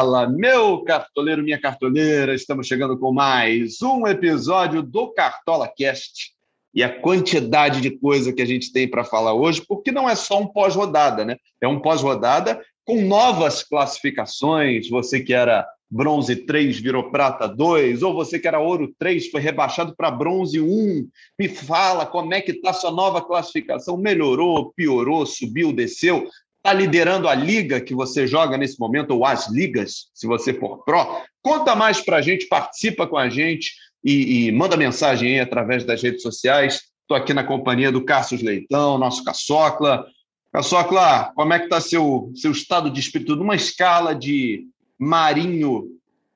[0.00, 6.32] Fala, meu cartoleiro, minha cartoleira, estamos chegando com mais um episódio do Cartola Cast.
[6.74, 10.14] E a quantidade de coisa que a gente tem para falar hoje, porque não é
[10.14, 11.36] só um pós-rodada, né?
[11.60, 14.88] É um pós-rodada com novas classificações.
[14.88, 19.42] Você que era bronze 3 virou prata 2, ou você que era ouro 3 foi
[19.42, 21.06] rebaixado para bronze 1.
[21.38, 23.98] Me fala como é que está sua nova classificação?
[23.98, 26.26] Melhorou, piorou, subiu, desceu?
[26.60, 30.84] Está liderando a liga que você joga nesse momento, ou as ligas, se você for
[30.84, 31.22] pró.
[31.42, 33.72] Conta mais para a gente, participa com a gente
[34.04, 36.82] e, e manda mensagem aí através das redes sociais.
[37.00, 40.06] Estou aqui na companhia do Cássio Leitão, nosso Caçocla.
[40.52, 43.36] Caçocla, como é que está seu, seu estado de espírito?
[43.36, 44.66] Numa escala de
[44.98, 45.88] Marinho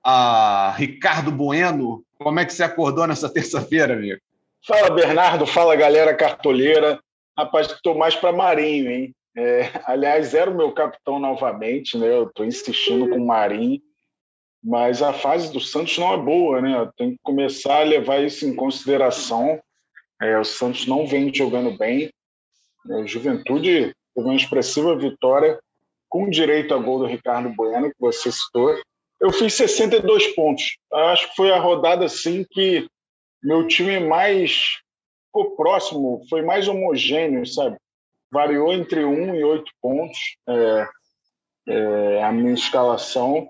[0.03, 4.19] a Ricardo Bueno, como é que você acordou nessa terça-feira, amigo?
[4.66, 5.47] Fala, Bernardo.
[5.47, 6.98] Fala, galera cartoleira.
[7.36, 9.14] Rapaz, estou mais para Marinho, hein?
[9.36, 12.08] É, aliás, era o meu capitão novamente, né?
[12.08, 13.80] Eu estou insistindo com o Marinho,
[14.62, 16.91] mas a fase do Santos não é boa, né?
[16.96, 19.60] Tem que começar a levar isso em consideração.
[20.20, 22.10] É, o Santos não vem jogando bem.
[22.91, 25.58] É, Juventude teve uma expressiva vitória
[26.08, 28.80] com direito a gol do Ricardo Bueno, que você citou.
[29.20, 30.76] Eu fiz 62 pontos.
[30.92, 32.86] Acho que foi a rodada assim que
[33.42, 34.78] meu time mais
[35.26, 37.76] ficou próximo, foi mais homogêneo, sabe?
[38.34, 40.88] Variou entre 1 e 8 pontos é,
[41.68, 43.48] é, a minha escalação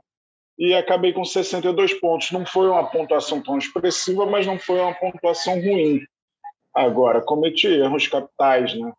[0.58, 2.30] e acabei com 62 pontos.
[2.30, 6.06] Não foi uma pontuação tão expressiva, mas não foi uma pontuação ruim.
[6.72, 8.92] Agora, cometi erros capitais, né?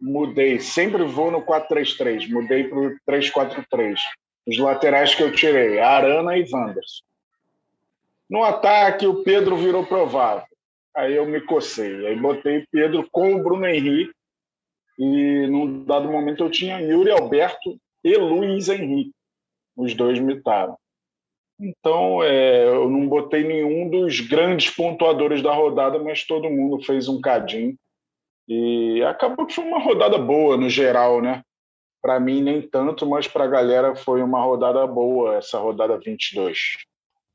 [0.00, 3.96] Mudei, sempre vou no 4-3-3, mudei para o 3-4-3.
[4.46, 7.02] Os laterais que eu tirei, Arana e Wanderson.
[8.30, 10.46] No ataque, o Pedro virou provável.
[10.96, 12.06] Aí eu me cocei.
[12.06, 14.17] Aí botei Pedro com o Bruno Henrique
[14.98, 19.12] e num dado momento eu tinha Yuri Alberto e Luiz Henrique.
[19.76, 20.76] Os dois me estavam.
[21.60, 27.08] Então, é, eu não botei nenhum dos grandes pontuadores da rodada, mas todo mundo fez
[27.08, 27.76] um cadinho.
[28.48, 31.42] E acabou que foi uma rodada boa no geral, né?
[32.00, 36.76] Para mim, nem tanto, mas para a galera foi uma rodada boa, essa rodada 22.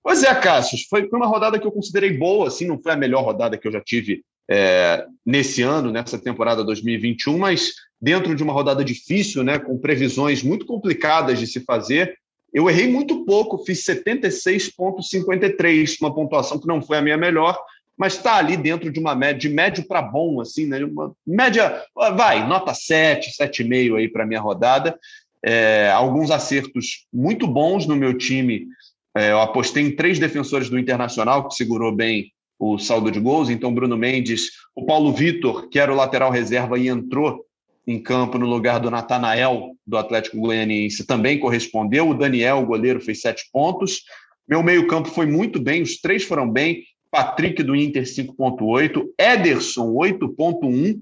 [0.01, 3.23] Pois é, Cássio, foi uma rodada que eu considerei boa, assim, não foi a melhor
[3.23, 7.71] rodada que eu já tive é, nesse ano, nessa temporada 2021, mas
[8.01, 12.17] dentro de uma rodada difícil, né, com previsões muito complicadas de se fazer,
[12.53, 17.57] eu errei muito pouco, fiz 76,53, uma pontuação que não foi a minha melhor,
[17.97, 20.83] mas está ali dentro de uma média, de médio para bom, assim, né?
[20.83, 24.97] Uma média, vai, nota 7, 7,5 aí para minha rodada.
[25.43, 28.67] É, alguns acertos muito bons no meu time.
[29.15, 32.31] É, eu apostei em três defensores do Internacional, que segurou bem
[32.63, 33.49] o saldo de gols.
[33.49, 37.45] Então, Bruno Mendes, o Paulo Vitor, que era o lateral reserva e entrou
[37.85, 42.09] em campo no lugar do Natanael, do Atlético Goianiense, também correspondeu.
[42.09, 44.03] O Daniel, o goleiro, fez sete pontos.
[44.47, 46.83] Meu meio-campo foi muito bem, os três foram bem.
[47.11, 49.03] Patrick do Inter, 5,8.
[49.19, 50.99] Ederson, 8,1.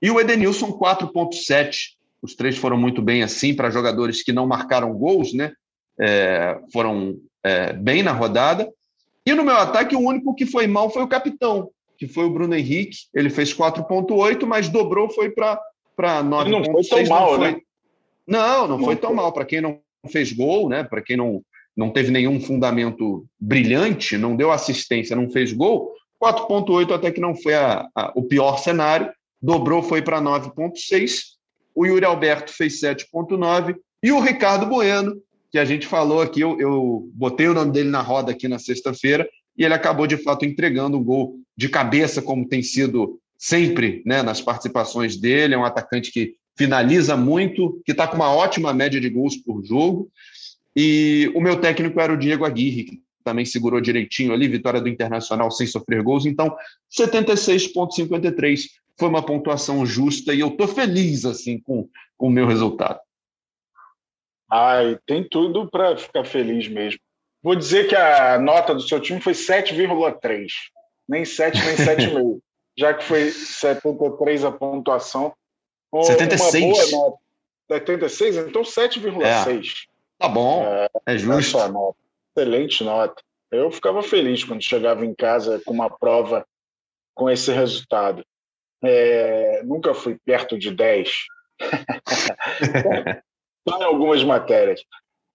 [0.00, 1.94] E o Edenilson, 4,7.
[2.22, 5.52] Os três foram muito bem assim para jogadores que não marcaram gols, né?
[6.00, 8.70] É, foram é, bem na rodada.
[9.26, 12.30] E no meu ataque, o único que foi mal foi o capitão, que foi o
[12.30, 12.98] Bruno Henrique.
[13.14, 15.58] Ele fez 4,8, mas dobrou, foi para
[15.98, 16.48] 9,6.
[16.50, 17.52] Não foi tão mal, não foi...
[17.52, 17.60] né?
[18.26, 19.32] Não, não, não foi tão mal.
[19.32, 19.80] Para quem não
[20.10, 20.84] fez gol, né?
[20.84, 21.42] Para quem não,
[21.76, 25.92] não teve nenhum fundamento brilhante, não deu assistência, não fez gol,
[26.22, 29.10] 4,8 até que não foi a, a, o pior cenário.
[29.40, 31.34] Dobrou, foi para 9,6.
[31.74, 33.76] O Yuri Alberto fez 7,9.
[34.02, 35.16] E o Ricardo Bueno
[35.54, 38.58] que a gente falou aqui, eu, eu botei o nome dele na roda aqui na
[38.58, 39.24] sexta-feira
[39.56, 44.20] e ele acabou de fato entregando um gol de cabeça, como tem sido sempre né,
[44.20, 45.54] nas participações dele.
[45.54, 49.64] É um atacante que finaliza muito, que está com uma ótima média de gols por
[49.64, 50.10] jogo.
[50.74, 54.88] E o meu técnico era o Diego Aguirre, que também segurou direitinho ali, vitória do
[54.88, 56.26] Internacional sem sofrer gols.
[56.26, 56.52] Então,
[57.00, 58.60] 76,53
[58.98, 62.98] foi uma pontuação justa e eu estou feliz assim com, com o meu resultado.
[64.50, 67.00] Ai, tem tudo para ficar feliz mesmo.
[67.42, 70.46] Vou dizer que a nota do seu time foi 7,3.
[71.08, 72.38] Nem 7, nem 7,5.
[72.76, 75.34] já que foi 73 a pontuação.
[75.94, 76.64] 76?
[76.64, 77.18] Uma boa nota.
[77.70, 78.36] 76?
[78.36, 79.22] Então 7,6.
[79.22, 79.94] É.
[80.18, 81.58] Tá bom, é, é justo.
[81.68, 81.98] Nota.
[82.36, 83.22] Excelente nota.
[83.50, 86.46] Eu ficava feliz quando chegava em casa com uma prova
[87.14, 88.24] com esse resultado.
[88.82, 91.10] É, nunca fui perto de 10.
[93.68, 94.84] Só em algumas matérias.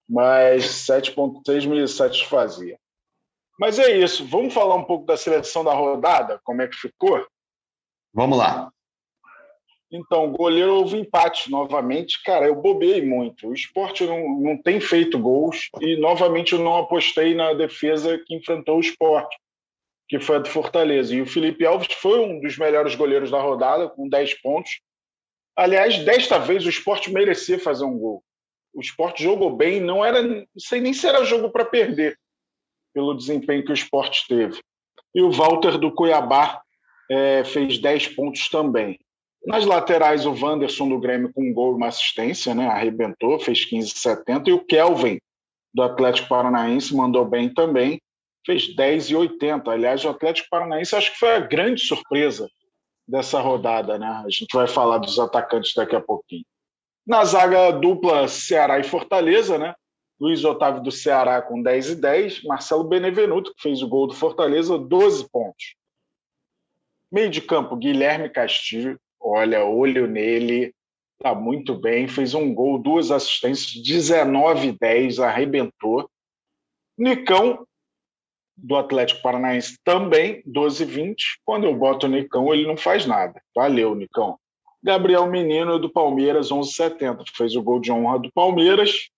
[0.08, 2.80] Mas 7.6 me satisfazia.
[3.60, 4.26] Mas é isso.
[4.26, 6.40] Vamos falar um pouco da seleção da rodada?
[6.44, 7.26] Como é que ficou?
[8.14, 8.72] Vamos lá.
[9.92, 12.22] Então, goleiro houve empate novamente.
[12.24, 13.50] Cara, eu bobei muito.
[13.50, 18.36] O esporte não, não tem feito gols e, novamente, eu não apostei na defesa que
[18.36, 19.36] enfrentou o esporte,
[20.08, 21.14] que foi a do Fortaleza.
[21.14, 24.80] E o Felipe Alves foi um dos melhores goleiros da rodada, com 10 pontos.
[25.59, 28.23] Aliás, desta vez o esporte merecia fazer um gol.
[28.73, 32.17] O esporte jogou bem, não era, não sei nem se era jogo para perder,
[32.94, 34.61] pelo desempenho que o esporte teve.
[35.13, 36.61] E o Walter do Cuiabá
[37.11, 38.97] é, fez 10 pontos também.
[39.45, 42.67] Nas laterais, o Wanderson do Grêmio com um gol e uma assistência, né?
[42.67, 44.47] arrebentou, fez 15,70.
[44.47, 45.19] E o Kelvin
[45.73, 48.01] do Atlético Paranaense mandou bem também,
[48.45, 49.67] fez 10,80.
[49.67, 52.50] Aliás, o Atlético Paranaense acho que foi a grande surpresa
[53.09, 53.97] dessa rodada.
[53.97, 54.07] Né?
[54.07, 56.45] A gente vai falar dos atacantes daqui a pouquinho.
[57.06, 59.73] Na zaga dupla Ceará e Fortaleza, né?
[60.19, 64.13] Luiz Otávio do Ceará com 10 e 10, Marcelo Benevenuto, que fez o gol do
[64.13, 65.75] Fortaleza, 12 pontos.
[67.11, 70.75] Meio de campo, Guilherme Castilho, olha, olho nele,
[71.19, 76.09] tá muito bem, fez um gol, duas assistências, 19 10, arrebentou.
[76.97, 77.65] Nicão,
[78.63, 81.39] do Atlético Paranaense, também, 12 20.
[81.44, 83.41] Quando eu boto o Nicão, ele não faz nada.
[83.56, 84.38] Valeu, Nicão.
[84.81, 87.23] Gabriel Menino, do Palmeiras, 11 70.
[87.35, 89.09] Fez o gol de honra do Palmeiras.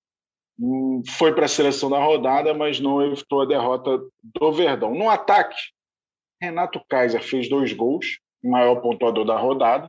[0.59, 4.93] Hum, foi para a seleção da rodada, mas não evitou a derrota do Verdão.
[4.93, 5.55] No ataque,
[6.41, 9.88] Renato Kaiser fez dois gols, maior pontuador da rodada,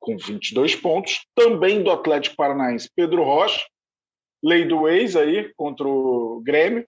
[0.00, 1.26] com 22 pontos.
[1.34, 3.64] Também do Atlético Paranaense, Pedro Rocha,
[4.42, 6.86] lei do ex aí, contra o Grêmio.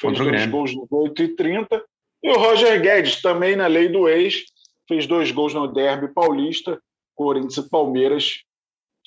[0.00, 1.84] Fez contra dois gols no 8 e 30.
[2.22, 4.44] E o Roger Guedes, também na lei do ex,
[4.88, 6.80] fez dois gols no Derby Paulista,
[7.14, 8.42] Corinthians e Palmeiras.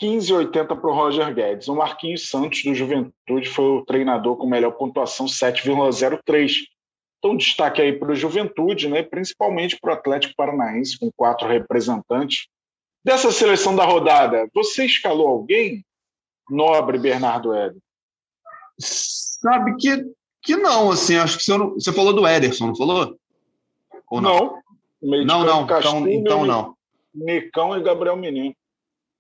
[0.02, 1.68] 15,80 para o Roger Guedes.
[1.68, 6.64] O Marquinhos Santos, do Juventude, foi o treinador com melhor pontuação, 7,03.
[7.20, 9.02] Então, destaque aí para o Juventude, né?
[9.04, 12.48] principalmente para o Atlético Paranaense, com quatro representantes.
[13.04, 15.86] Dessa seleção da rodada, você escalou alguém?
[16.50, 17.82] Nobre Bernardo Éder.
[18.80, 20.06] Sabe que,
[20.44, 23.18] que não, assim, acho que você, não, você falou do Ederson, não falou?
[24.12, 24.62] Ou não?
[25.02, 25.64] Não, não, não.
[25.64, 26.76] então, então não.
[27.14, 28.56] Nicão e Gabriel Menino.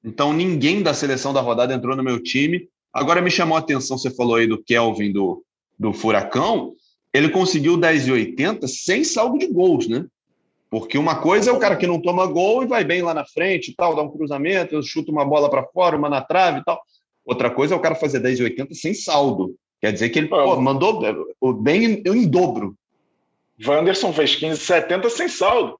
[0.03, 2.67] Então ninguém da seleção da rodada entrou no meu time.
[2.91, 5.43] Agora me chamou a atenção, você falou aí do Kelvin do,
[5.79, 6.73] do Furacão
[7.13, 10.05] ele conseguiu 10,80 sem saldo de gols, né?
[10.69, 13.23] Porque uma coisa é o cara que não toma gol e vai bem lá na
[13.23, 16.63] frente e tal, dá um cruzamento, chuta uma bola para fora, uma na trave e
[16.63, 16.81] tal.
[17.23, 19.55] Outra coisa é o cara fazer 10,80 sem saldo.
[19.83, 21.01] Quer dizer que ele pô, mandou
[21.55, 22.73] bem em dobro.
[23.67, 25.77] Wanderson fez 15,70 sem saldo.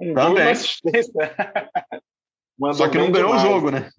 [0.00, 0.54] Um Também.
[2.72, 3.44] Só que não ganhou demais.
[3.44, 3.90] o jogo, né?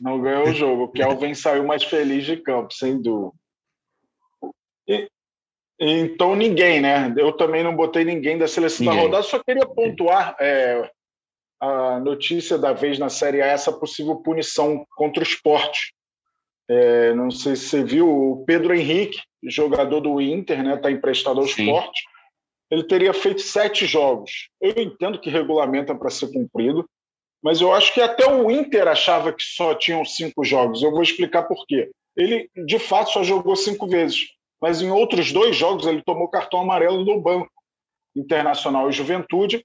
[0.00, 0.82] Não ganhou o jogo.
[0.82, 3.32] O Kelvin saiu mais feliz de campo, sem dúvida.
[4.88, 5.08] E,
[5.78, 7.14] então, ninguém, né?
[7.16, 8.98] Eu também não botei ninguém da seleção ninguém.
[8.98, 10.90] da rodada, só queria pontuar é,
[11.60, 15.94] a notícia da vez na Série A, essa possível punição contra o esporte.
[16.68, 20.74] É, não sei se você viu, o Pedro Henrique, jogador do Inter, né?
[20.74, 21.64] Está emprestado ao Sim.
[21.64, 22.02] esporte.
[22.70, 24.48] Ele teria feito sete jogos.
[24.60, 26.88] Eu entendo que regulamento é para ser cumprido,
[27.42, 30.82] mas eu acho que até o Inter achava que só tinham cinco jogos.
[30.82, 31.90] Eu vou explicar por quê.
[32.16, 34.34] Ele, de fato, só jogou cinco vezes
[34.64, 37.50] mas em outros dois jogos ele tomou cartão amarelo do Banco
[38.16, 39.62] Internacional e Juventude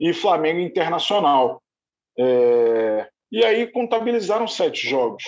[0.00, 1.62] e Flamengo Internacional.
[2.18, 3.08] É...
[3.30, 5.22] E aí contabilizaram sete jogos.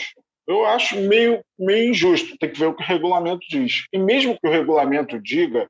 [0.52, 3.86] Eu acho meio, meio injusto, tem que ver o que o regulamento diz.
[3.90, 5.66] E mesmo que o regulamento diga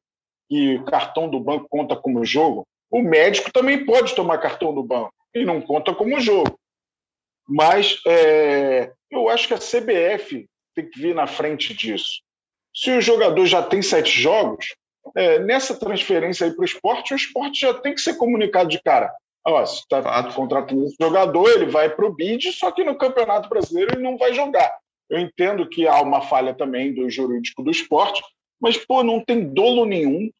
[0.48, 4.82] que o cartão do banco conta como jogo, o médico também pode tomar cartão do
[4.82, 6.58] banco e não conta como jogo.
[7.48, 12.20] Mas é, eu acho que a CBF tem que vir na frente disso.
[12.74, 14.74] Se o jogador já tem sete jogos,
[15.16, 19.14] é, nessa transferência para o esporte, o esporte já tem que ser comunicado de cara.
[19.44, 23.48] Ó, se está contratando esse jogador, ele vai para o BID, só que no Campeonato
[23.48, 24.72] Brasileiro ele não vai jogar.
[25.10, 28.22] Eu entendo que há uma falha também do jurídico do esporte,
[28.60, 30.30] mas, pô, não tem dolo nenhum.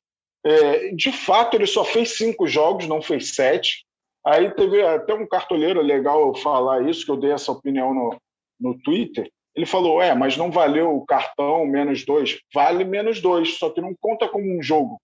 [0.44, 3.84] É, de fato, ele só fez cinco jogos, não fez sete.
[4.24, 8.16] Aí teve até um cartoleiro legal eu falar isso, que eu dei essa opinião no,
[8.60, 9.28] no Twitter.
[9.54, 12.38] Ele falou: é, mas não valeu o cartão menos dois?
[12.54, 15.00] Vale menos dois, só que não conta como um jogo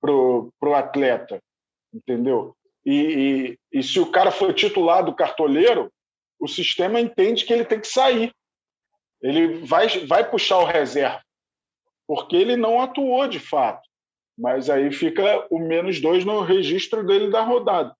[0.00, 1.40] para o atleta,
[1.92, 2.54] entendeu?
[2.84, 5.90] E, e, e, se o cara for titular do cartoleiro,
[6.38, 8.32] o sistema entende que ele tem que sair.
[9.22, 11.22] Ele vai, vai puxar o reserva,
[12.06, 13.82] porque ele não atuou de fato.
[14.36, 17.94] Mas aí fica o menos dois no registro dele da rodada.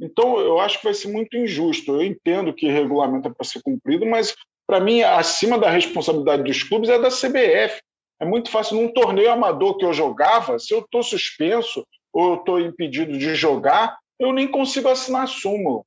[0.00, 1.92] Então, eu acho que vai ser muito injusto.
[1.92, 4.34] Eu entendo que regulamento é para ser cumprido, mas,
[4.66, 7.82] para mim, acima da responsabilidade dos clubes é da CBF.
[8.20, 8.76] É muito fácil.
[8.76, 13.98] Num torneio amador que eu jogava, se eu estou suspenso ou estou impedido de jogar,
[14.20, 15.82] eu nem consigo assinar súmula.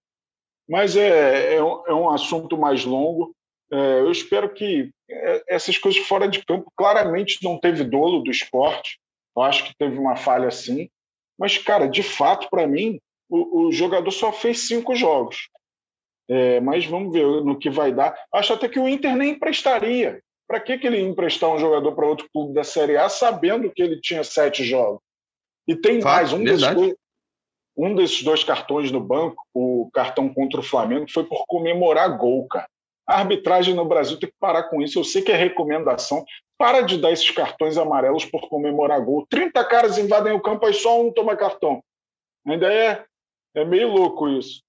[0.67, 3.35] Mas é, é, é um assunto mais longo.
[3.71, 8.31] É, eu espero que é, essas coisas fora de campo claramente não teve dolo do
[8.31, 8.99] esporte.
[9.35, 10.89] Eu acho que teve uma falha sim.
[11.37, 12.99] Mas, cara, de fato, para mim,
[13.29, 15.49] o, o, jogador só fez cinco jogos.
[16.29, 18.15] É, mas vamos ver no que vai dar.
[18.33, 20.21] Acho até que o Inter nem emprestaria.
[20.47, 23.71] Para que, que ele ia emprestar um jogador para outro clube da Série A sabendo
[23.71, 25.01] que ele tinha sete jogos?
[25.67, 26.93] E tem mais, um desses, dois,
[27.75, 32.47] um desses dois cartões no banco, o cartão contra o Flamengo, foi por comemorar gol,
[32.47, 32.67] cara.
[33.07, 34.99] A arbitragem no Brasil tem que parar com isso.
[34.99, 36.23] Eu sei que é recomendação.
[36.57, 39.25] Para de dar esses cartões amarelos por comemorar gol.
[39.29, 41.83] 30 caras invadem o campo, aí só um toma cartão.
[42.47, 43.03] Ainda é,
[43.55, 44.61] é meio louco isso.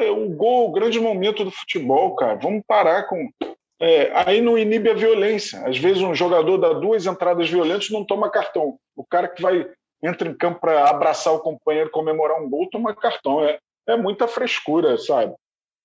[0.00, 2.36] É o gol, o grande momento do futebol, cara.
[2.36, 3.28] Vamos parar com.
[3.80, 5.66] É, aí não inibe a violência.
[5.66, 8.78] Às vezes um jogador dá duas entradas violentas não toma cartão.
[8.94, 9.68] O cara que vai
[10.02, 13.44] entra em campo para abraçar o companheiro, comemorar um gol, toma cartão.
[13.44, 15.34] É, é muita frescura, sabe?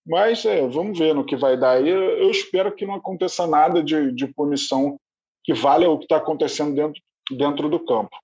[0.06, 1.90] Mas é, vamos ver no que vai dar aí.
[1.90, 4.98] Eu espero que não aconteça nada de, de punição
[5.44, 7.02] que valha o que está acontecendo dentro,
[7.32, 8.16] dentro do campo.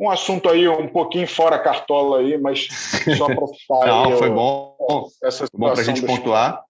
[0.00, 2.66] Um assunto aí um pouquinho fora cartola aí, mas
[3.16, 3.86] só para citar.
[3.86, 4.76] não, foi bom.
[5.22, 6.62] Essa foi bom para a gente pontuar.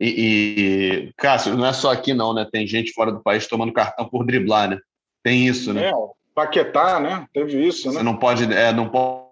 [0.00, 2.46] E, e, Cássio, não é só aqui não, né?
[2.50, 4.78] Tem gente fora do país tomando cartão por driblar, né?
[5.22, 5.90] Tem isso, né?
[5.90, 5.92] É,
[6.34, 7.26] Paquetá, né?
[7.32, 7.94] Teve isso, né?
[7.94, 9.26] Você não pode, é, não pode,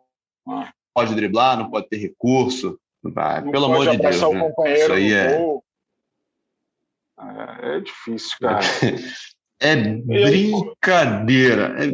[0.49, 0.73] ah.
[0.95, 2.79] pode driblar, não pode ter recurso.
[3.17, 4.23] Ah, pelo amor de Deus.
[4.23, 4.53] O né?
[4.75, 5.41] Isso aí é...
[7.19, 7.77] é...
[7.77, 8.61] é difícil, cara.
[9.63, 11.77] É brincadeira.
[11.85, 11.91] É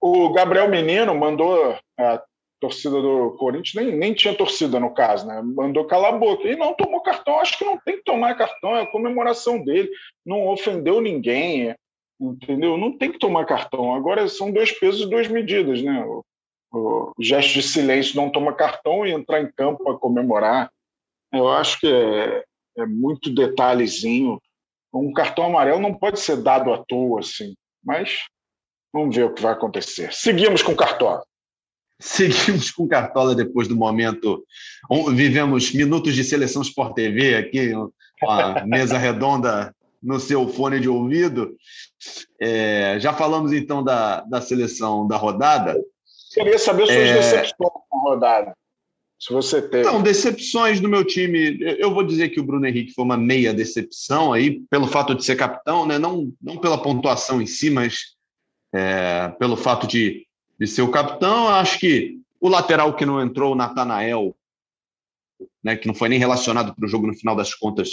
[0.00, 2.22] o Gabriel Menino mandou a
[2.60, 5.42] torcida do Corinthians, nem, nem tinha torcida no caso, né?
[5.42, 6.46] Mandou calar a boca.
[6.46, 7.40] E não tomou cartão.
[7.40, 9.90] Acho que não tem que tomar cartão, é a comemoração dele.
[10.24, 11.74] Não ofendeu ninguém,
[12.20, 12.76] entendeu?
[12.76, 13.94] Não tem que tomar cartão.
[13.94, 16.04] Agora são dois pesos e duas medidas, né?
[16.04, 16.24] O,
[16.72, 20.70] o gesto de silêncio não toma cartão e entrar em campo para comemorar.
[21.32, 22.44] Eu acho que é,
[22.78, 24.40] é muito detalhezinho.
[24.92, 27.54] Um cartão amarelo não pode ser dado à toa, assim.
[27.84, 28.18] Mas
[28.92, 30.12] vamos ver o que vai acontecer.
[30.12, 31.22] Seguimos com Cartola.
[32.00, 34.44] Seguimos com Cartola depois do momento.
[35.12, 37.72] Vivemos minutos de seleção Sport TV aqui,
[38.22, 41.56] uma mesa redonda no seu fone de ouvido.
[42.40, 45.76] É, já falamos então da, da seleção da rodada.
[46.32, 47.14] Queria saber suas é...
[47.14, 48.56] decepções na rodada.
[49.18, 49.80] Se você tem.
[49.80, 51.58] Então, decepções do meu time.
[51.78, 55.24] Eu vou dizer que o Bruno Henrique foi uma meia decepção aí, pelo fato de
[55.24, 55.98] ser capitão, né?
[55.98, 58.16] não, não pela pontuação em si, mas
[58.72, 60.24] é, pelo fato de,
[60.58, 61.48] de ser o capitão.
[61.48, 64.36] Acho que o lateral que não entrou, o Natanael,
[65.64, 67.90] né, que não foi nem relacionado para o jogo no final das contas,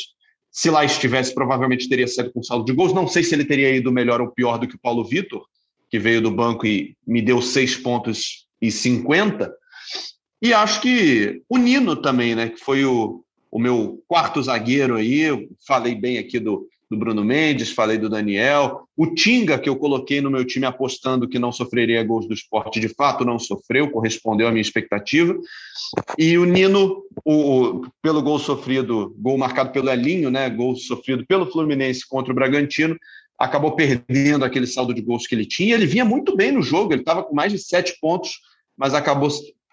[0.55, 2.93] se lá estivesse, provavelmente teria saído com saldo de gols.
[2.93, 5.45] Não sei se ele teria ido melhor ou pior do que o Paulo Vitor,
[5.89, 9.53] que veio do banco e me deu seis pontos e 50.
[10.41, 12.47] E acho que o Nino também, né?
[12.47, 13.21] Que foi o,
[13.51, 15.23] o meu quarto zagueiro aí.
[15.23, 18.87] Eu falei bem aqui do, do Bruno Mendes, falei do Daniel.
[18.95, 22.79] O Tinga, que eu coloquei no meu time apostando que não sofreria gols do esporte,
[22.79, 25.35] de fato não sofreu, correspondeu à minha expectativa.
[26.17, 30.49] E o Nino, o, o, pelo gol sofrido, gol marcado pelo Elinho, né?
[30.49, 32.95] Gol sofrido pelo Fluminense contra o Bragantino,
[33.37, 35.75] acabou perdendo aquele saldo de gols que ele tinha.
[35.75, 38.39] Ele vinha muito bem no jogo, ele estava com mais de sete pontos,
[38.77, 39.29] mas acabou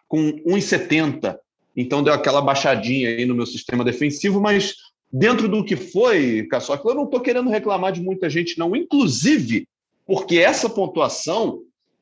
[0.09, 1.37] com 1,70.
[1.77, 4.75] Então deu aquela baixadinha aí no meu sistema defensivo, mas
[5.13, 8.75] dentro do que foi, Caçoca, eu não estou querendo reclamar de muita gente, não.
[8.75, 9.69] Inclusive,
[10.07, 11.61] porque essa pontuação,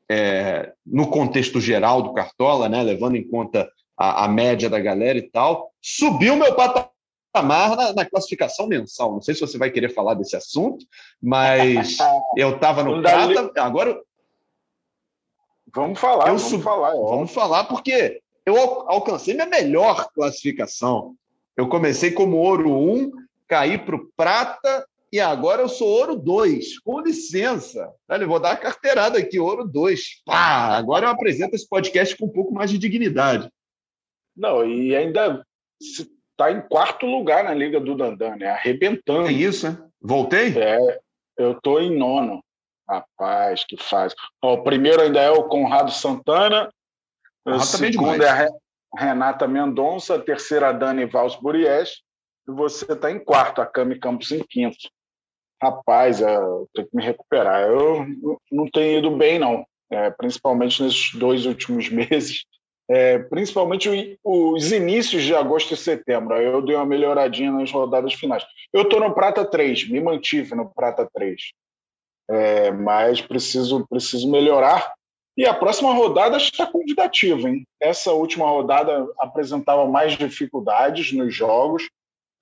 [0.09, 5.17] é, no contexto geral do Cartola, né, levando em conta a, a média da galera
[5.17, 9.11] e tal, subiu meu patamar na, na, classificação mensal.
[9.11, 10.85] Não sei se você vai querer falar desse assunto,
[11.21, 11.97] mas
[12.37, 13.99] eu estava no prata, agora
[15.73, 16.63] Vamos falar, eu vamos sub...
[16.63, 16.91] falar.
[16.91, 18.57] É vamos falar, porque eu
[18.89, 21.15] alcancei minha melhor classificação.
[21.55, 23.11] Eu comecei como ouro 1,
[23.47, 26.79] caí para o prata e agora eu sou ouro 2.
[26.79, 27.91] Com licença.
[28.09, 30.23] Eu vou dar a carteirada aqui, ouro 2.
[30.25, 33.51] Pá, agora eu apresento esse podcast com um pouco mais de dignidade.
[34.35, 35.45] Não, e ainda
[35.81, 38.47] está em quarto lugar na Liga do Dandan, né?
[38.47, 39.27] Arrebentando.
[39.27, 39.77] É isso, né?
[40.01, 40.57] Voltei?
[40.57, 40.99] É,
[41.37, 42.41] eu estou em nono.
[42.89, 44.13] Rapaz, que faz.
[44.41, 46.69] Ó, o primeiro ainda é o Conrado Santana.
[47.45, 48.49] O segundo é a
[48.95, 50.19] Renata Mendonça.
[50.19, 52.01] Terceira, Dani Vals Buriés.
[52.47, 54.89] E você está em quarto, a Cami Campos em quinto.
[55.61, 57.61] Rapaz, eu tenho que me recuperar.
[57.63, 58.05] Eu
[58.51, 59.65] não tenho ido bem, não.
[59.91, 62.45] é, principalmente nesses dois últimos meses,
[62.89, 66.35] é, principalmente os inícios de agosto e setembro.
[66.35, 68.43] Eu dei uma melhoradinha nas rodadas finais.
[68.73, 71.41] Eu estou no Prata 3, me mantive no Prata 3,
[72.29, 74.93] é, mas preciso, preciso melhorar.
[75.37, 77.49] E a próxima rodada está convidativa.
[77.49, 77.65] Hein?
[77.79, 81.89] Essa última rodada apresentava mais dificuldades nos jogos.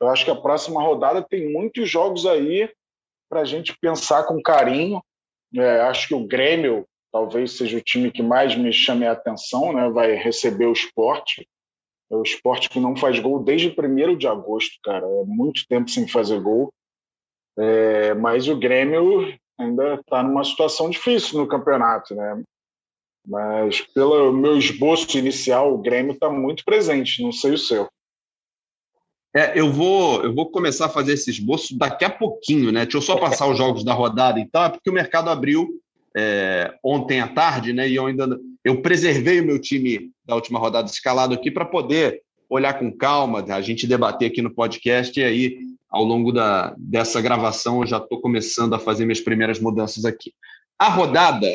[0.01, 2.71] Eu acho que a próxima rodada tem muitos jogos aí
[3.29, 5.01] para a gente pensar com carinho.
[5.55, 9.73] É, acho que o Grêmio talvez seja o time que mais me chame a atenção,
[9.73, 9.89] né?
[9.89, 11.47] vai receber o esporte.
[12.11, 15.05] É o esporte que não faz gol desde 1 de agosto, cara.
[15.05, 16.73] É muito tempo sem fazer gol.
[17.57, 22.41] É, mas o Grêmio ainda está numa situação difícil no campeonato, né?
[23.29, 27.87] Mas pelo meu esboço inicial, o Grêmio está muito presente, não sei o seu.
[29.35, 32.81] É, eu vou, eu vou começar a fazer esse esboço daqui a pouquinho, né?
[32.81, 35.69] Deixa eu só passar os jogos da rodada, então, é porque o mercado abriu
[36.17, 37.87] é, ontem à tarde, né?
[37.87, 42.23] E eu ainda eu preservei o meu time da última rodada escalado aqui para poder
[42.49, 47.21] olhar com calma, a gente debater aqui no podcast e aí ao longo da, dessa
[47.21, 50.33] gravação eu já estou começando a fazer minhas primeiras mudanças aqui.
[50.77, 51.47] A rodada,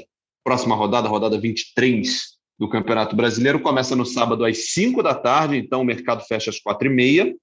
[0.45, 5.81] próxima rodada, rodada 23 do Campeonato Brasileiro, começa no sábado às 5 da tarde, então
[5.81, 7.35] o mercado fecha às 4 e meia.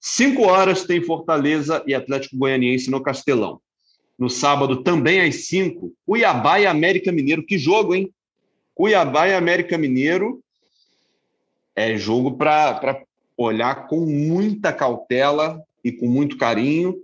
[0.00, 3.60] 5 horas tem Fortaleza e Atlético Goianiense no Castelão.
[4.18, 7.44] No sábado, também às 5, Cuiabá e América Mineiro.
[7.44, 8.12] Que jogo, hein?
[8.74, 10.42] Cuiabá e América Mineiro
[11.74, 13.02] é jogo para
[13.36, 16.96] olhar com muita cautela e com muito carinho.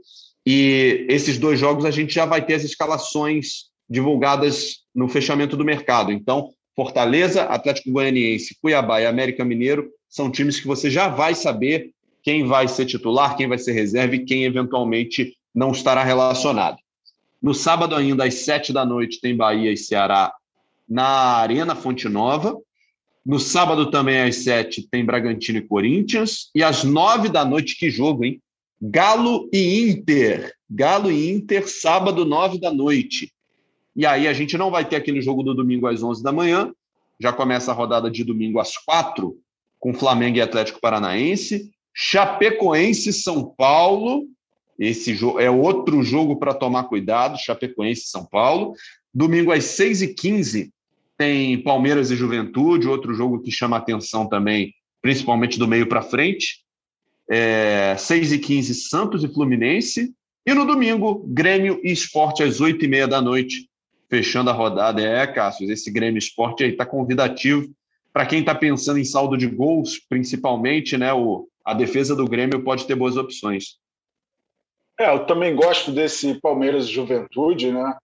[0.45, 5.65] E esses dois jogos a gente já vai ter as escalações divulgadas no fechamento do
[5.65, 6.11] mercado.
[6.11, 11.93] Então, Fortaleza, Atlético Goianiense, Cuiabá e América Mineiro são times que você já vai saber
[12.21, 16.79] quem vai ser titular, quem vai ser reserva e quem eventualmente não estará relacionado.
[17.41, 20.33] No sábado, ainda às sete da noite, tem Bahia e Ceará
[20.89, 22.57] na Arena Fonte Nova.
[23.25, 26.51] No sábado, também às sete, tem Bragantino e Corinthians.
[26.53, 28.43] E às nove da noite, que jogo, hein?
[28.83, 30.53] Galo e Inter.
[30.69, 33.33] Galo e Inter, sábado, nove da noite.
[33.99, 36.73] E aí a gente não vai ter aquele jogo do domingo às onze da manhã.
[37.21, 39.37] Já começa a rodada de domingo às quatro,
[39.81, 41.71] com Flamengo e Atlético Paranaense.
[41.93, 44.27] Chapecoense São Paulo.
[44.79, 47.37] Esse é outro jogo para tomar cuidado.
[47.37, 48.73] Chapecoense São Paulo.
[49.13, 50.73] Domingo às seis e quinze
[51.17, 56.63] tem Palmeiras e Juventude, outro jogo que chama atenção também, principalmente do meio para frente
[57.29, 60.15] é, 6 e 15 Santos e Fluminense.
[60.47, 63.68] E no domingo, Grêmio e Esporte às 8 e meia da noite,
[64.09, 65.03] fechando a rodada.
[65.03, 67.69] É, Cássio, esse Grêmio Esporte aí está convidativo.
[68.13, 72.65] Para quem está pensando em saldo de gols, principalmente, né, o, a defesa do Grêmio
[72.65, 73.77] pode ter boas opções.
[74.99, 77.97] É, eu também gosto desse Palmeiras Juventude, né?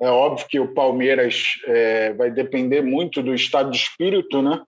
[0.00, 4.60] É óbvio que o Palmeiras é, vai depender muito do estado de espírito, né?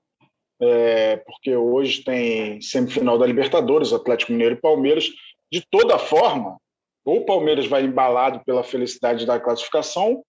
[0.60, 5.08] é, porque hoje tem semifinal da Libertadores, Atlético Mineiro e Palmeiras.
[5.52, 6.56] De toda forma,
[7.04, 10.22] ou o Palmeiras vai embalado pela felicidade da classificação,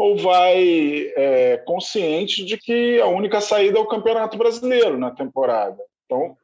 [0.00, 5.76] ou vai é, consciente de que a única saída é o Campeonato Brasileiro na temporada.
[6.06, 6.38] Então,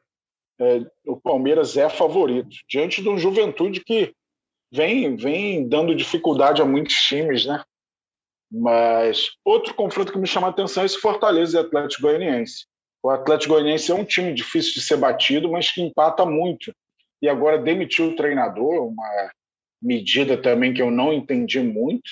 [0.59, 4.13] é, o Palmeiras é favorito, diante de um juventude que
[4.71, 7.63] vem, vem dando dificuldade a muitos times, né?
[8.51, 12.67] Mas outro confronto que me chama a atenção é esse Fortaleza e Atlético Goianiense.
[13.01, 16.71] O Atlético Goianiense é um time difícil de ser batido, mas que empata muito.
[17.19, 19.31] E agora demitiu o treinador, uma
[19.81, 22.11] medida também que eu não entendi muito.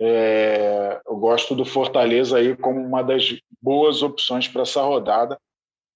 [0.00, 5.38] É, eu gosto do Fortaleza aí como uma das boas opções para essa rodada.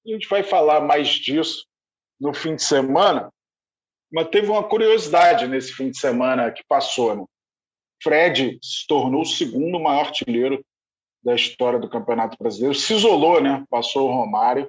[0.07, 1.67] A gente vai falar mais disso
[2.19, 3.31] no fim de semana,
[4.13, 7.15] mas teve uma curiosidade nesse fim de semana que passou.
[7.15, 7.25] Né?
[8.03, 10.65] Fred se tornou o segundo maior artilheiro
[11.23, 13.63] da história do Campeonato Brasileiro, se isolou, né?
[13.69, 14.67] Passou o Romário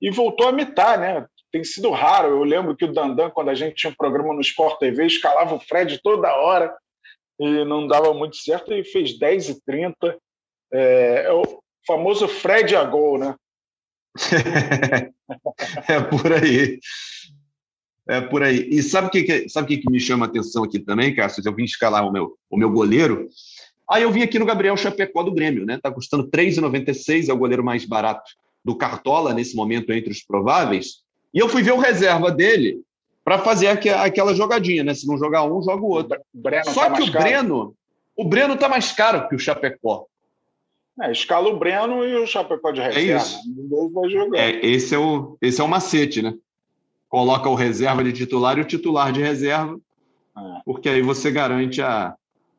[0.00, 1.26] e voltou a mitar, né?
[1.50, 2.28] Tem sido raro.
[2.28, 5.56] Eu lembro que o Dandan, quando a gente tinha um programa no Sport TV, escalava
[5.56, 6.72] o Fred toda hora
[7.38, 10.18] e não dava muito certo e fez 10 e 30.
[10.72, 13.34] É, é o famoso Fred a gol, né?
[15.88, 16.80] é por aí.
[18.08, 18.68] É por aí.
[18.70, 21.42] E sabe o que, sabe que, que me chama a atenção aqui também, Cássio?
[21.44, 23.28] Eu vim escalar o meu, o meu goleiro.
[23.88, 25.78] Aí eu vim aqui no Gabriel Chapecó do Grêmio, né?
[25.80, 28.30] Tá custando R$ 3,96, é o goleiro mais barato
[28.64, 31.02] do Cartola nesse momento entre os prováveis.
[31.32, 32.80] E eu fui ver o reserva dele
[33.28, 34.94] para fazer aquela jogadinha, né?
[34.94, 36.18] Se não jogar um, joga o outro.
[36.32, 37.24] Breno Só tá que o caro.
[37.24, 37.76] Breno,
[38.16, 40.06] o Breno tá mais caro que o Chapecó.
[41.02, 43.12] É, escala o Breno e o Chapecó de reserva.
[43.12, 43.90] É isso.
[43.92, 44.38] vai jogar.
[44.38, 46.32] É, esse, é o, esse é o macete, né?
[47.06, 49.78] Coloca o reserva de titular e o titular de reserva,
[50.34, 50.40] é.
[50.64, 52.14] porque aí você garante a,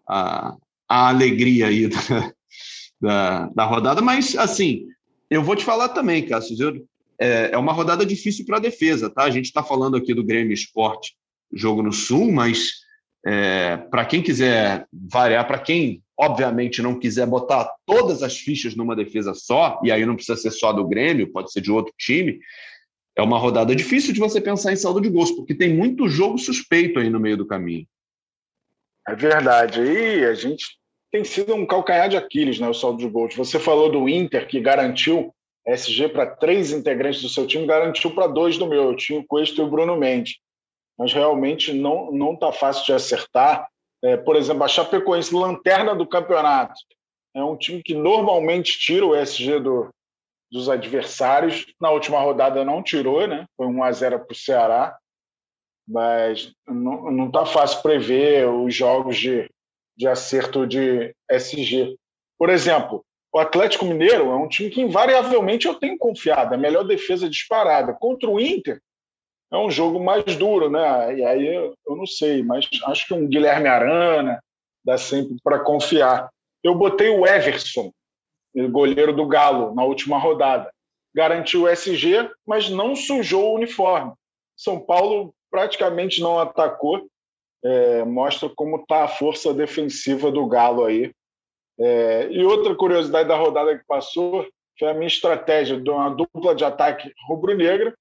[0.07, 0.55] a,
[0.87, 1.97] a alegria aí da,
[3.01, 4.85] da, da rodada, mas assim,
[5.31, 6.77] eu vou te falar também, Cássio,
[7.19, 9.23] é, é uma rodada difícil para a defesa, tá?
[9.23, 11.15] A gente está falando aqui do Grêmio Esporte,
[11.53, 12.69] jogo no Sul, mas
[13.25, 18.95] é, para quem quiser variar, para quem obviamente não quiser botar todas as fichas numa
[18.95, 22.39] defesa só, e aí não precisa ser só do Grêmio, pode ser de outro time,
[23.15, 26.37] é uma rodada difícil de você pensar em saldo de gols, porque tem muito jogo
[26.37, 27.85] suspeito aí no meio do caminho.
[29.07, 29.81] É verdade.
[29.81, 30.65] E a gente
[31.11, 33.35] tem sido um calcanhar de Aquiles, né, o saldo de gols.
[33.35, 35.33] Você falou do Inter, que garantiu
[35.65, 38.83] SG para três integrantes do seu time, garantiu para dois do meu.
[38.85, 40.37] Eu tinha o Cuesta e o Bruno Mendes.
[40.97, 43.67] Mas realmente não não está fácil de acertar.
[44.03, 46.73] É, por exemplo, a Chapecoense, lanterna do campeonato.
[47.35, 49.89] É um time que normalmente tira o SG do,
[50.51, 51.65] dos adversários.
[51.79, 53.45] Na última rodada não tirou, né?
[53.55, 54.97] Foi 1 a 0 para o Ceará.
[55.87, 59.49] Mas não está fácil prever os jogos de,
[59.97, 61.95] de acerto de SG.
[62.37, 66.59] Por exemplo, o Atlético Mineiro é um time que invariavelmente eu tenho confiado, é a
[66.59, 67.93] melhor defesa disparada.
[67.93, 68.81] Contra o Inter
[69.51, 71.17] é um jogo mais duro, né?
[71.17, 74.39] E aí eu, não sei, mas acho que um Guilherme Arana
[74.83, 76.29] dá sempre para confiar.
[76.63, 77.91] Eu botei o Everson
[78.71, 80.71] goleiro do Galo, na última rodada.
[81.13, 84.13] Garantiu o SG, mas não sujou o uniforme.
[84.55, 87.07] São Paulo praticamente não atacou.
[87.63, 91.11] É, mostra como está a força defensiva do Galo aí.
[91.79, 94.45] É, e outra curiosidade da rodada que passou
[94.77, 97.93] foi a minha estratégia de uma dupla de ataque rubro-negra,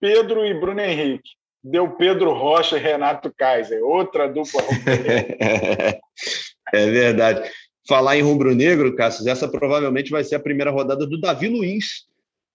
[0.00, 1.30] Pedro e Bruno Henrique.
[1.64, 6.00] Deu Pedro Rocha e Renato Kaiser, outra dupla rubro-negra.
[6.72, 7.50] é verdade.
[7.88, 12.06] Falar em rubro-negro, Cássio, essa provavelmente vai ser a primeira rodada do Davi Luiz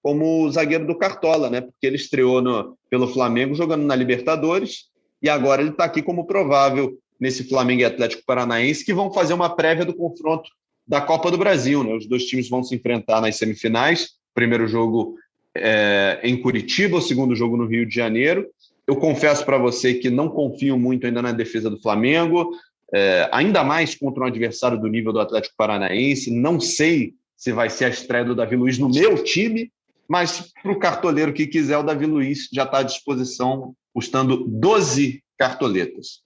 [0.02, 1.62] como zagueiro do Cartola, né?
[1.62, 4.86] Porque ele estreou no, pelo Flamengo jogando na Libertadores
[5.22, 9.34] e agora ele está aqui como provável nesse Flamengo e Atlético Paranaense que vão fazer
[9.34, 10.50] uma prévia do confronto
[10.88, 11.94] da Copa do Brasil, né?
[11.94, 14.12] Os dois times vão se enfrentar nas semifinais.
[14.34, 15.16] Primeiro jogo
[15.56, 18.48] é, em Curitiba, o segundo jogo no Rio de Janeiro.
[18.86, 22.52] Eu confesso para você que não confio muito ainda na defesa do Flamengo
[22.94, 26.32] é, ainda mais contra um adversário do nível do Atlético Paranaense.
[26.32, 29.72] Não sei se vai ser a estreia do Davi Luiz no meu time,
[30.08, 35.22] mas para o cartoleiro que quiser, o Davi Luiz já está à disposição, custando 12
[35.38, 36.22] cartoletas.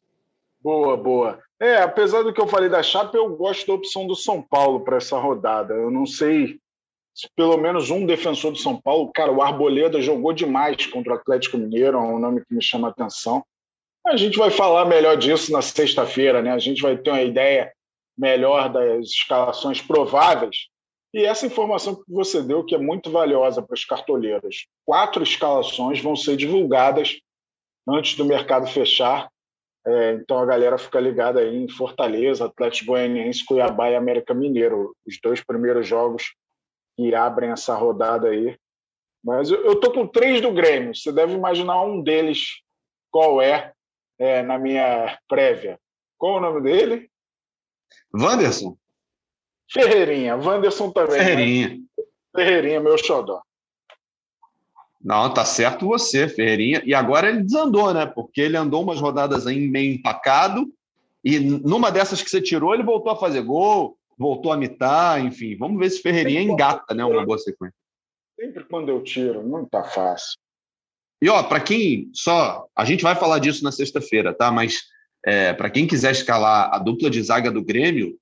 [0.61, 1.39] Boa, boa.
[1.59, 4.81] É, apesar do que eu falei da Chapa, eu gosto da opção do São Paulo
[4.81, 5.73] para essa rodada.
[5.73, 6.59] Eu não sei
[7.13, 11.15] se pelo menos um defensor do São Paulo, cara, o Arboleda jogou demais contra o
[11.15, 13.43] Atlético Mineiro, é um nome que me chama a atenção.
[14.07, 16.51] A gente vai falar melhor disso na sexta-feira, né?
[16.51, 17.71] A gente vai ter uma ideia
[18.17, 20.67] melhor das escalações prováveis.
[21.13, 24.67] E essa informação que você deu, que é muito valiosa para os cartoleiros.
[24.85, 27.19] Quatro escalações vão ser divulgadas
[27.87, 29.29] antes do mercado fechar.
[29.85, 34.95] É, então a galera fica ligada aí em Fortaleza, Atlético Goianiense, Cuiabá e América Mineiro,
[35.07, 36.35] os dois primeiros jogos
[36.95, 38.55] que abrem essa rodada aí.
[39.23, 40.95] Mas eu, eu tô com três do Grêmio.
[40.95, 42.61] Você deve imaginar um deles
[43.11, 43.73] qual é
[44.19, 45.79] é, na minha prévia.
[46.17, 47.09] Qual o nome dele?
[48.13, 48.77] Wanderson.
[49.71, 50.35] Ferreirinha.
[50.35, 51.17] Wanderson também.
[51.17, 51.25] Né?
[51.25, 51.69] Ferreirinha.
[51.69, 52.05] Né?
[52.35, 53.41] Ferreirinha, meu xodó.
[55.03, 56.81] Não, tá certo você, Ferreirinha.
[56.85, 58.05] E agora ele desandou, né?
[58.05, 60.71] Porque ele andou umas rodadas aí meio empacado.
[61.23, 65.57] E numa dessas que você tirou, ele voltou a fazer gol, voltou a mitar, enfim.
[65.57, 67.03] Vamos ver se Ferreirinha engata, né?
[67.03, 67.75] Uma boa sequência.
[68.39, 70.37] Sempre quando eu tiro, não tá fácil.
[71.21, 72.67] E ó, para quem só.
[72.75, 74.51] A gente vai falar disso na sexta-feira, tá?
[74.51, 74.79] Mas
[75.25, 78.17] é, para quem quiser escalar a dupla de zaga do Grêmio,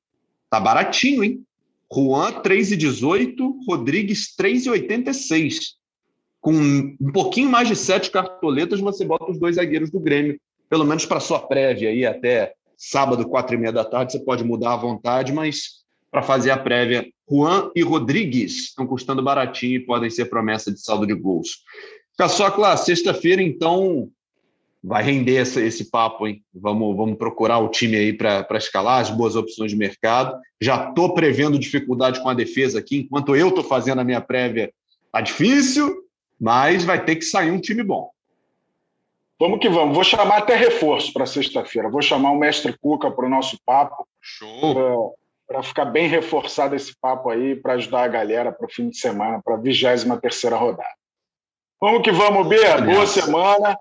[0.50, 1.44] tá baratinho, hein?
[1.92, 3.36] Juan 3,18,
[3.68, 5.79] Rodrigues 3,86.
[6.42, 10.40] Com um pouquinho mais de sete cartoletas, você bota os dois zagueiros do Grêmio.
[10.70, 14.44] Pelo menos para sua prévia aí até sábado, quatro e meia da tarde, você pode
[14.44, 19.86] mudar à vontade, mas para fazer a prévia, Juan e Rodrigues estão custando baratinho e
[19.86, 21.64] podem ser promessa de saldo de gols.
[22.18, 24.10] Caçocla, sexta-feira, então,
[24.84, 26.42] vai render esse, esse papo, hein?
[26.54, 30.40] Vamos, vamos procurar o time aí para escalar as boas opções de mercado.
[30.60, 34.72] Já estou prevendo dificuldade com a defesa aqui, enquanto eu estou fazendo a minha prévia,
[35.12, 35.96] tá difícil,
[36.40, 38.10] mas vai ter que sair um time bom.
[39.40, 39.96] Vamos que vamos.
[39.96, 41.90] Vou chamar até reforço para sexta-feira.
[41.90, 44.08] Vou chamar o mestre Cuca para o nosso papo.
[44.22, 45.16] Show!
[45.48, 48.98] Para ficar bem reforçado esse papo aí, para ajudar a galera para o fim de
[48.98, 50.94] semana, para a 23 terceira rodada.
[51.82, 52.58] Vamos que vamos, B.
[52.86, 53.80] Boa semana.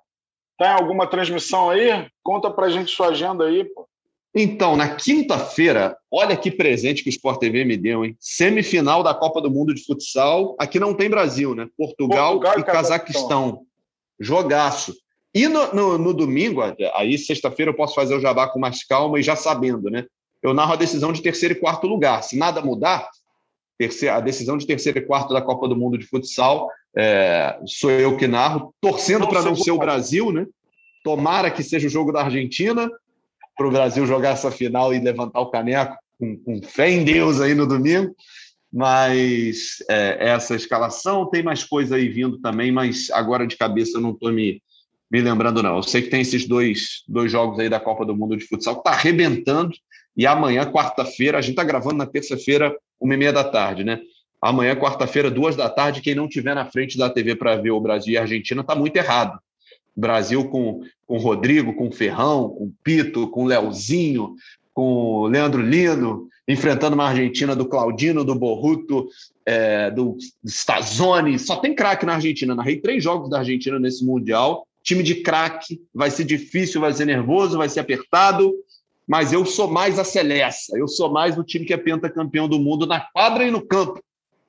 [0.57, 2.09] Tem alguma transmissão aí?
[2.23, 3.89] Conta pra gente sua agenda aí, pô.
[4.35, 8.17] Então, na quinta-feira, olha que presente que o Sport TV me deu, hein?
[8.21, 10.55] Semifinal da Copa do Mundo de Futsal.
[10.59, 11.67] Aqui não tem Brasil, né?
[11.77, 13.63] Portugal, Portugal e Cazaquistão.
[14.21, 14.95] Jogaço.
[15.35, 16.61] E no, no, no domingo,
[16.95, 20.07] aí sexta-feira eu posso fazer o jabá com mais calma e já sabendo, né?
[20.43, 22.23] eu narro a decisão de terceiro e quarto lugar.
[22.23, 23.09] Se nada mudar,
[24.13, 28.17] a decisão de terceiro e quarto da Copa do Mundo de futsal é, sou eu
[28.17, 30.47] que narro, torcendo para não ser o Brasil, né?
[31.05, 32.91] Tomara que seja o jogo da Argentina,
[33.59, 37.41] para o Brasil jogar essa final e levantar o caneco com, com fé em Deus
[37.41, 38.15] aí no domingo.
[38.73, 44.01] Mas é, essa escalação tem mais coisa aí vindo também, mas agora de cabeça eu
[44.01, 44.63] não estou me,
[45.11, 45.77] me lembrando, não.
[45.77, 48.75] Eu sei que tem esses dois, dois jogos aí da Copa do Mundo de Futsal
[48.75, 49.75] que está arrebentando.
[50.17, 54.01] E amanhã, quarta-feira, a gente está gravando na terça-feira, uma e meia da tarde, né?
[54.41, 57.81] Amanhã, quarta-feira, duas da tarde, quem não tiver na frente da TV para ver o
[57.81, 59.39] Brasil e a Argentina está muito errado.
[59.99, 64.35] Brasil com, com Rodrigo, com Ferrão, com Pito, com Leozinho,
[64.73, 69.09] com Leandro Lino, enfrentando uma Argentina do Claudino, do Borruto,
[69.45, 71.39] é, do Stazoni.
[71.39, 72.55] Só tem craque na Argentina.
[72.55, 74.67] Narrei três jogos da Argentina nesse Mundial.
[74.85, 78.55] Time de craque, vai ser difícil, vai ser nervoso, vai ser apertado,
[79.07, 82.59] mas eu sou mais a Celeste, eu sou mais o time que é pentacampeão do
[82.59, 84.01] mundo na quadra e no campo.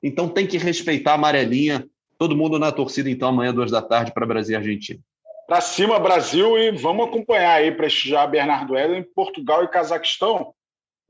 [0.02, 1.84] Então tem que respeitar a amarelinha.
[2.16, 5.00] Todo mundo na torcida, então, amanhã, duas da tarde, para Brasil e Argentina.
[5.50, 10.54] Para cima, Brasil, e vamos acompanhar aí, prestigiar Bernardo Eder em Portugal e Cazaquistão.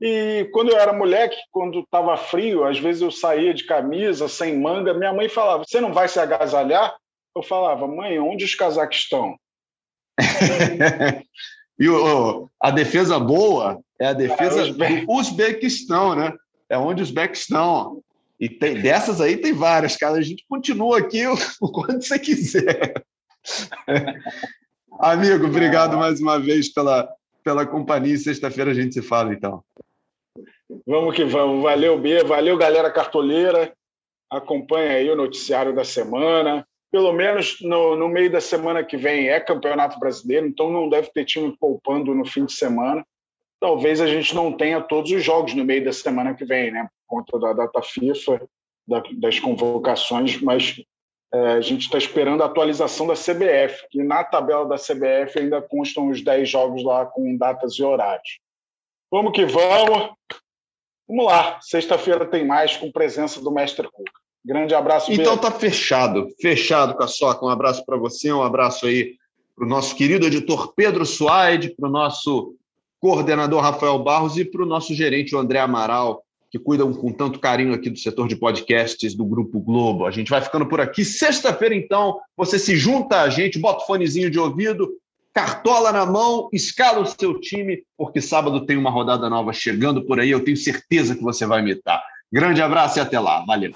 [0.01, 4.59] E quando eu era moleque, quando estava frio, às vezes eu saía de camisa, sem
[4.59, 6.91] manga, minha mãe falava: Você não vai se agasalhar?
[7.35, 9.37] Eu falava: Mãe, onde os Cazaquistão?
[11.79, 16.33] e o, a defesa boa é a defesa é, do Uzbequistão, né?
[16.67, 18.01] É onde os Uzbequistão.
[18.39, 20.17] E tem, dessas aí tem várias, cara.
[20.17, 21.27] A gente continua aqui
[21.61, 23.05] o quanto você quiser.
[24.99, 27.09] Amigo, obrigado mais uma vez pela,
[27.43, 28.17] pela companhia.
[28.17, 29.63] Sexta-feira a gente se fala, então.
[30.85, 31.63] Vamos que vamos.
[31.63, 32.23] Valeu, B.
[32.23, 33.73] Valeu, galera cartoleira.
[34.29, 36.65] Acompanha aí o noticiário da semana.
[36.91, 41.09] Pelo menos no, no meio da semana que vem é Campeonato Brasileiro, então não deve
[41.11, 43.05] ter time poupando no fim de semana.
[43.59, 46.89] Talvez a gente não tenha todos os jogos no meio da semana que vem, né?
[47.07, 48.41] Por conta da data FIFA,
[48.87, 50.81] da, das convocações, mas
[51.33, 55.61] é, a gente está esperando a atualização da CBF, e na tabela da CBF ainda
[55.61, 58.39] constam os 10 jogos lá com datas e horários.
[59.09, 60.11] Vamos que vamos.
[61.07, 61.59] Vamos lá.
[61.61, 64.11] Sexta-feira tem mais com presença do Mestre Cuca.
[64.43, 65.11] Grande abraço.
[65.11, 65.51] Então Pedro.
[65.51, 66.27] tá fechado.
[66.41, 67.45] Fechado, Caçoca.
[67.45, 69.15] Um abraço para você, um abraço aí
[69.55, 72.55] para o nosso querido editor Pedro Suaide, para o nosso
[72.99, 77.39] coordenador Rafael Barros e para o nosso gerente o André Amaral, que cuidam com tanto
[77.39, 80.05] carinho aqui do setor de podcasts do Grupo Globo.
[80.05, 81.05] A gente vai ficando por aqui.
[81.05, 84.91] Sexta-feira, então, você se junta a gente, bota o fonezinho de ouvido,
[85.33, 90.19] cartola na mão, escala o seu time, porque sábado tem uma rodada nova chegando por
[90.19, 90.29] aí.
[90.29, 92.03] Eu tenho certeza que você vai imitar.
[92.31, 93.45] Grande abraço e até lá.
[93.45, 93.71] Valeu.